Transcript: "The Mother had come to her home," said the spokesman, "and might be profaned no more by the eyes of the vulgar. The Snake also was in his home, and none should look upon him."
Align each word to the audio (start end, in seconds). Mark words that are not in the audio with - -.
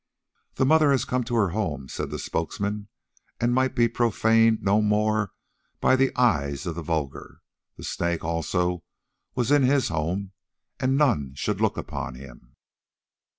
"The 0.55 0.65
Mother 0.65 0.89
had 0.89 1.05
come 1.05 1.23
to 1.25 1.35
her 1.35 1.49
home," 1.49 1.87
said 1.87 2.09
the 2.09 2.17
spokesman, 2.17 2.87
"and 3.39 3.53
might 3.53 3.75
be 3.75 3.87
profaned 3.87 4.63
no 4.63 4.81
more 4.81 5.31
by 5.79 5.95
the 5.95 6.11
eyes 6.19 6.65
of 6.65 6.73
the 6.73 6.81
vulgar. 6.81 7.39
The 7.77 7.83
Snake 7.83 8.23
also 8.23 8.83
was 9.35 9.51
in 9.51 9.61
his 9.61 9.89
home, 9.89 10.31
and 10.79 10.97
none 10.97 11.35
should 11.35 11.61
look 11.61 11.77
upon 11.77 12.15
him." 12.15 12.55